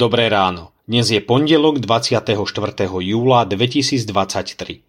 Dobré 0.00 0.32
ráno. 0.32 0.72
Dnes 0.88 1.12
je 1.12 1.20
pondelok 1.20 1.76
24. 1.76 2.32
júla 3.04 3.44
2023. 3.44 4.80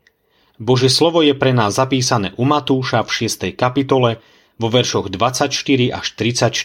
Bože 0.56 0.88
slovo 0.88 1.20
je 1.20 1.36
pre 1.36 1.52
nás 1.52 1.76
zapísané 1.76 2.32
u 2.40 2.48
Matúša 2.48 3.04
v 3.04 3.28
6. 3.28 3.52
kapitole 3.52 4.24
vo 4.56 4.72
veršoch 4.72 5.12
24 5.12 5.52
až 5.92 6.08
34 6.16 6.56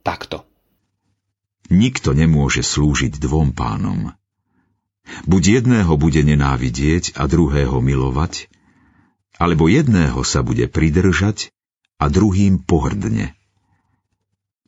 takto. 0.00 0.48
Nikto 1.68 2.16
nemôže 2.16 2.64
slúžiť 2.64 3.20
dvom 3.20 3.52
pánom. 3.52 4.16
Buď 5.28 5.60
jedného 5.60 5.92
bude 6.00 6.24
nenávidieť 6.24 7.20
a 7.20 7.28
druhého 7.28 7.84
milovať, 7.84 8.48
alebo 9.36 9.68
jedného 9.68 10.24
sa 10.24 10.40
bude 10.40 10.72
pridržať 10.72 11.52
a 12.00 12.08
druhým 12.08 12.64
pohrdne. 12.64 13.36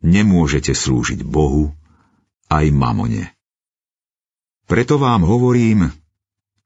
Nemôžete 0.04 0.76
slúžiť 0.76 1.24
Bohu 1.24 1.72
aj 2.56 2.72
mamone. 2.72 3.28
Preto 4.66 4.98
vám 4.98 5.22
hovorím, 5.22 5.92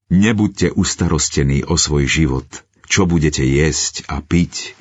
nebuďte 0.08 0.72
ustarostení 0.72 1.66
o 1.66 1.74
svoj 1.74 2.06
život, 2.06 2.48
čo 2.86 3.04
budete 3.04 3.44
jesť 3.44 4.06
a 4.08 4.22
piť, 4.24 4.78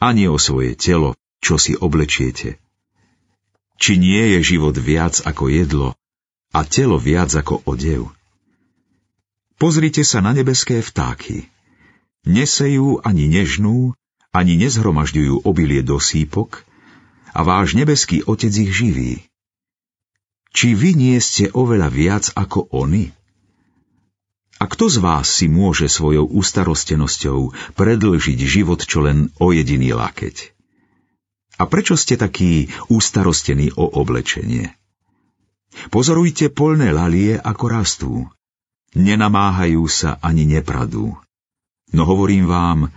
ani 0.00 0.26
o 0.26 0.40
svoje 0.40 0.74
telo, 0.74 1.14
čo 1.38 1.60
si 1.60 1.78
oblečiete. 1.78 2.58
Či 3.78 3.94
nie 3.94 4.34
je 4.34 4.56
život 4.56 4.74
viac 4.74 5.22
ako 5.22 5.52
jedlo 5.52 5.88
a 6.50 6.66
telo 6.66 6.98
viac 6.98 7.30
ako 7.30 7.62
odev? 7.62 8.10
Pozrite 9.58 10.02
sa 10.02 10.18
na 10.18 10.34
nebeské 10.34 10.82
vtáky. 10.82 11.46
Nesejú 12.26 12.98
ani 13.06 13.30
nežnú, 13.30 13.94
ani 14.34 14.58
nezhromažďujú 14.58 15.46
obilie 15.46 15.86
do 15.86 16.02
sípok, 16.02 16.66
a 17.34 17.46
váš 17.46 17.78
nebeský 17.78 18.26
Otec 18.26 18.50
ich 18.50 18.74
živí. 18.74 19.22
Či 20.52 20.72
vy 20.72 20.96
nie 20.96 21.18
ste 21.20 21.52
oveľa 21.52 21.88
viac 21.92 22.24
ako 22.32 22.72
oni? 22.72 23.12
A 24.58 24.64
kto 24.66 24.90
z 24.90 24.98
vás 24.98 25.30
si 25.30 25.46
môže 25.46 25.86
svojou 25.86 26.26
ústarostenosťou 26.26 27.54
predlžiť 27.78 28.38
život 28.42 28.82
čo 28.82 29.06
len 29.06 29.30
o 29.38 29.54
jediný 29.54 29.94
lakeť? 29.94 30.50
A 31.58 31.66
prečo 31.66 31.94
ste 31.94 32.18
takí 32.18 32.70
ústarostení 32.90 33.70
o 33.78 33.86
oblečenie? 33.86 34.74
Pozorujte 35.94 36.50
polné 36.50 36.90
lalie, 36.90 37.38
ako 37.38 37.64
rastú. 37.70 38.12
Nenamáhajú 38.98 39.86
sa 39.86 40.18
ani 40.18 40.42
nepradú. 40.42 41.14
No 41.94 42.02
hovorím 42.02 42.50
vám, 42.50 42.90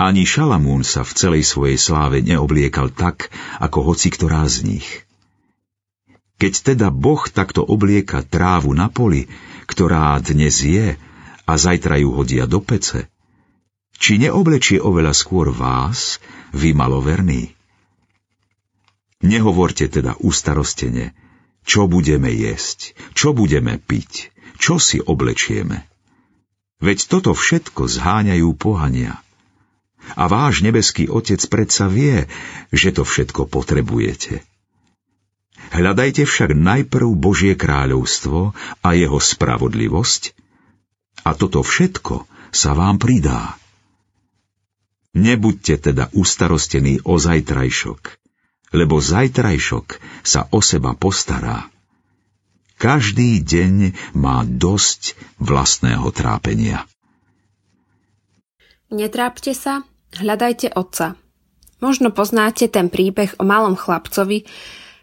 ani 0.00 0.24
Šalamún 0.24 0.80
sa 0.80 1.04
v 1.04 1.12
celej 1.12 1.44
svojej 1.44 1.76
sláve 1.76 2.24
neobliekal 2.24 2.88
tak, 2.88 3.28
ako 3.60 3.92
hoci 3.92 4.08
ktorá 4.08 4.48
z 4.48 4.64
nich– 4.64 4.88
keď 6.36 6.74
teda 6.74 6.88
Boh 6.92 7.24
takto 7.28 7.64
oblieka 7.64 8.20
trávu 8.20 8.76
na 8.76 8.92
poli, 8.92 9.28
ktorá 9.64 10.20
dnes 10.20 10.60
je 10.60 10.96
a 11.48 11.52
zajtra 11.56 12.00
ju 12.00 12.12
hodia 12.12 12.44
do 12.44 12.60
pece, 12.60 13.08
či 13.96 14.20
neoblečie 14.20 14.76
oveľa 14.76 15.16
skôr 15.16 15.48
vás, 15.48 16.20
vy 16.52 16.76
maloverní? 16.76 17.56
Nehovorte 19.24 19.88
teda 19.88 20.20
ustarostene, 20.20 21.16
čo 21.64 21.88
budeme 21.88 22.28
jesť, 22.28 22.92
čo 23.16 23.32
budeme 23.32 23.80
piť, 23.80 24.30
čo 24.60 24.76
si 24.76 25.00
oblečieme. 25.00 25.88
Veď 26.84 27.08
toto 27.08 27.32
všetko 27.32 27.88
zháňajú 27.88 28.52
pohania. 28.60 29.16
A 30.14 30.28
váš 30.28 30.60
nebeský 30.60 31.08
Otec 31.08 31.40
predsa 31.48 31.88
vie, 31.88 32.28
že 32.70 32.92
to 32.92 33.02
všetko 33.02 33.48
potrebujete. 33.48 34.44
Hľadajte 35.74 36.22
však 36.26 36.54
najprv 36.54 37.08
Božie 37.16 37.54
kráľovstvo 37.58 38.54
a 38.82 38.88
jeho 38.94 39.18
spravodlivosť 39.18 40.22
a 41.26 41.34
toto 41.34 41.66
všetko 41.66 42.28
sa 42.54 42.70
vám 42.78 43.02
pridá. 43.02 43.58
Nebuďte 45.16 45.90
teda 45.90 46.12
ustarostení 46.12 47.02
o 47.02 47.16
zajtrajšok, 47.16 48.00
lebo 48.76 49.00
zajtrajšok 49.00 49.86
sa 50.22 50.46
o 50.52 50.60
seba 50.60 50.92
postará. 50.92 51.72
Každý 52.76 53.40
deň 53.40 53.96
má 54.12 54.44
dosť 54.44 55.16
vlastného 55.40 56.04
trápenia. 56.12 56.84
Netrápte 58.92 59.56
sa, 59.56 59.82
hľadajte 60.14 60.76
otca. 60.76 61.16
Možno 61.80 62.12
poznáte 62.12 62.68
ten 62.68 62.92
príbeh 62.92 63.32
o 63.40 63.44
malom 63.48 63.74
chlapcovi, 63.74 64.44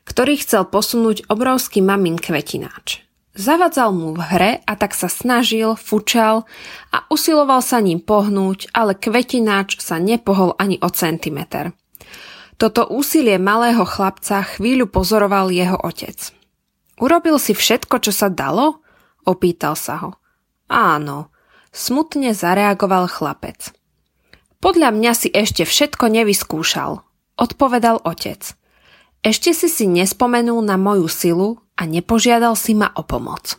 ktorý 0.03 0.39
chcel 0.39 0.67
posunúť 0.67 1.27
obrovský 1.31 1.79
mamin 1.79 2.19
kvetináč. 2.19 3.03
Zavadzal 3.33 3.97
mu 3.97 4.13
v 4.13 4.21
hre 4.21 4.51
a 4.61 4.73
tak 4.77 4.93
sa 4.93 5.09
snažil, 5.09 5.73
fučal 5.73 6.45
a 6.93 6.97
usiloval 7.09 7.65
sa 7.65 7.81
ním 7.81 7.97
pohnúť, 7.97 8.69
ale 8.77 8.93
kvetináč 8.93 9.81
sa 9.81 9.97
nepohol 9.97 10.53
ani 10.61 10.77
o 10.85 10.89
centimeter. 10.93 11.73
Toto 12.61 12.85
úsilie 12.85 13.41
malého 13.41 13.81
chlapca 13.81 14.45
chvíľu 14.45 14.85
pozoroval 14.85 15.49
jeho 15.49 15.81
otec. 15.81 16.29
Urobil 17.01 17.41
si 17.41 17.57
všetko, 17.57 18.05
čo 18.05 18.13
sa 18.13 18.29
dalo? 18.29 18.85
Opýtal 19.25 19.73
sa 19.73 19.97
ho. 19.97 20.09
Áno, 20.69 21.33
smutne 21.73 22.37
zareagoval 22.37 23.09
chlapec. 23.09 23.73
Podľa 24.61 24.93
mňa 24.93 25.11
si 25.17 25.33
ešte 25.33 25.65
všetko 25.65 26.05
nevyskúšal, 26.07 27.01
odpovedal 27.35 27.99
otec. 28.05 28.53
Ešte 29.23 29.55
si 29.55 29.71
si 29.71 29.87
nespomenul 29.87 30.59
na 30.67 30.75
moju 30.75 31.07
silu 31.07 31.63
a 31.79 31.87
nepožiadal 31.87 32.59
si 32.59 32.75
ma 32.75 32.91
o 32.91 33.07
pomoc. 33.07 33.55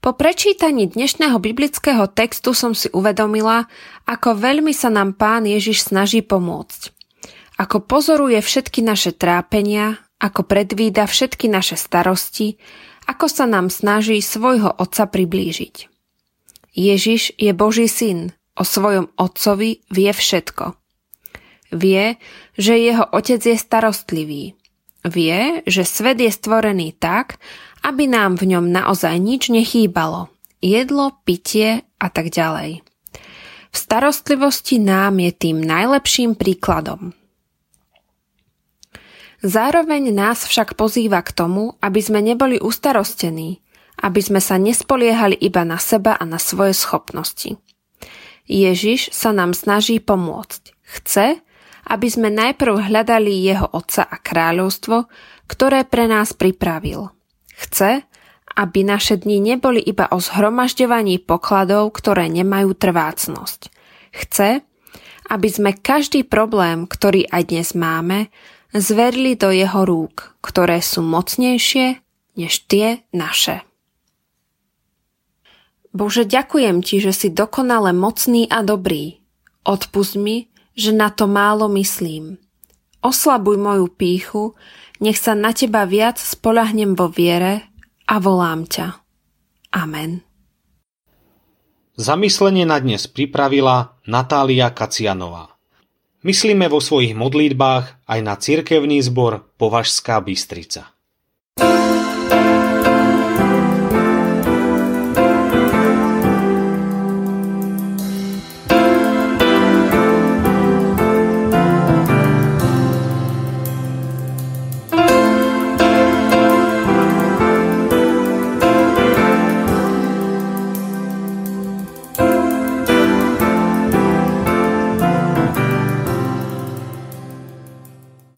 Po 0.00 0.16
prečítaní 0.16 0.88
dnešného 0.88 1.36
biblického 1.36 2.08
textu 2.08 2.56
som 2.56 2.72
si 2.72 2.88
uvedomila, 2.90 3.68
ako 4.08 4.34
veľmi 4.34 4.72
sa 4.72 4.88
nám 4.88 5.14
pán 5.14 5.44
Ježiš 5.44 5.92
snaží 5.92 6.24
pomôcť. 6.24 6.90
Ako 7.60 7.84
pozoruje 7.84 8.40
všetky 8.40 8.80
naše 8.82 9.12
trápenia, 9.12 10.00
ako 10.18 10.42
predvída 10.42 11.04
všetky 11.04 11.52
naše 11.52 11.76
starosti, 11.76 12.56
ako 13.06 13.28
sa 13.28 13.44
nám 13.44 13.68
snaží 13.68 14.18
svojho 14.24 14.72
otca 14.72 15.04
priblížiť. 15.06 15.86
Ježiš 16.72 17.36
je 17.36 17.52
Boží 17.52 17.86
syn, 17.86 18.32
o 18.56 18.64
svojom 18.64 19.12
otcovi 19.20 19.84
vie 19.92 20.10
všetko. 20.10 20.81
Vie, 21.72 22.20
že 22.54 22.76
jeho 22.76 23.08
otec 23.10 23.40
je 23.40 23.56
starostlivý. 23.56 24.52
Vie, 25.02 25.64
že 25.66 25.82
svet 25.82 26.20
je 26.20 26.30
stvorený 26.30 26.94
tak, 26.94 27.40
aby 27.82 28.06
nám 28.06 28.38
v 28.38 28.54
ňom 28.54 28.70
naozaj 28.70 29.18
nič 29.18 29.50
nechýbalo. 29.50 30.30
Jedlo, 30.62 31.18
pitie 31.26 31.82
a 31.98 32.06
tak 32.06 32.30
ďalej. 32.30 32.86
V 33.72 33.76
starostlivosti 33.76 34.78
nám 34.78 35.18
je 35.18 35.32
tým 35.32 35.58
najlepším 35.58 36.38
príkladom. 36.38 37.16
Zároveň 39.42 40.14
nás 40.14 40.46
však 40.46 40.78
pozýva 40.78 41.18
k 41.26 41.34
tomu, 41.34 41.74
aby 41.82 41.98
sme 41.98 42.22
neboli 42.22 42.62
ustarostení, 42.62 43.58
aby 43.98 44.20
sme 44.22 44.38
sa 44.38 44.54
nespoliehali 44.54 45.34
iba 45.34 45.66
na 45.66 45.82
seba 45.82 46.14
a 46.14 46.22
na 46.22 46.38
svoje 46.38 46.78
schopnosti. 46.78 47.58
Ježiš 48.46 49.10
sa 49.10 49.34
nám 49.34 49.50
snaží 49.50 49.98
pomôcť. 49.98 50.78
Chce, 50.86 51.42
aby 51.88 52.08
sme 52.10 52.30
najprv 52.30 52.90
hľadali 52.90 53.32
jeho 53.42 53.66
Otca 53.74 54.06
a 54.06 54.16
kráľovstvo, 54.20 55.10
ktoré 55.50 55.82
pre 55.86 56.06
nás 56.06 56.32
pripravil. 56.36 57.10
Chce, 57.52 58.06
aby 58.52 58.84
naše 58.84 59.18
dni 59.18 59.54
neboli 59.54 59.80
iba 59.80 60.06
o 60.12 60.20
zhromažďovaní 60.20 61.24
pokladov, 61.24 61.94
ktoré 61.96 62.28
nemajú 62.28 62.76
trvácnosť. 62.76 63.72
Chce, 64.12 64.62
aby 65.32 65.48
sme 65.48 65.72
každý 65.72 66.28
problém, 66.28 66.84
ktorý 66.84 67.24
aj 67.32 67.42
dnes 67.48 67.68
máme, 67.72 68.28
zverili 68.76 69.36
do 69.36 69.52
jeho 69.52 69.84
rúk, 69.88 70.36
ktoré 70.44 70.84
sú 70.84 71.00
mocnejšie 71.04 72.00
než 72.36 72.52
tie 72.68 73.04
naše. 73.12 73.64
Bože, 75.92 76.24
ďakujem 76.24 76.80
Ti, 76.80 77.04
že 77.04 77.12
si 77.12 77.28
dokonale 77.28 77.92
mocný 77.92 78.48
a 78.48 78.64
dobrý. 78.64 79.20
Odpust 79.62 80.16
mi, 80.16 80.48
že 80.72 80.92
na 80.92 81.12
to 81.12 81.28
málo 81.28 81.68
myslím. 81.72 82.40
Oslabuj 83.02 83.58
moju 83.58 83.86
píchu, 83.92 84.54
nech 85.02 85.18
sa 85.18 85.34
na 85.34 85.50
teba 85.50 85.82
viac 85.84 86.22
spolahnem 86.22 86.94
vo 86.94 87.10
viere 87.10 87.74
a 88.06 88.22
volám 88.22 88.62
ťa. 88.68 88.86
Amen. 89.74 90.22
Zamyslenie 91.98 92.64
na 92.64 92.78
dnes 92.80 93.04
pripravila 93.10 93.98
Natália 94.08 94.72
Kacianová. 94.72 95.52
Myslíme 96.22 96.70
vo 96.70 96.78
svojich 96.78 97.18
modlitbách 97.18 98.06
aj 98.06 98.20
na 98.22 98.38
cirkevný 98.38 99.02
zbor 99.02 99.42
Považská 99.58 100.22
Bystrica. 100.22 100.91